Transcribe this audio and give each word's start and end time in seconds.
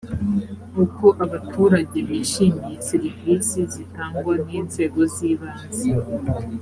uko 0.83 1.05
abaturage 1.23 1.97
bishimiye 2.09 2.75
serivisi 2.89 3.59
zitangwa 3.73 4.33
n 4.45 4.47
inzego 4.59 4.99
z 5.13 5.15
ibanze 5.31 5.87